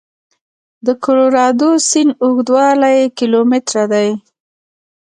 د 0.85 0.87
کلورادو 1.03 1.69
سیند 1.89 2.11
اوږدوالی 2.23 2.97
کیلومتره 3.17 3.83
دی. 3.93 4.09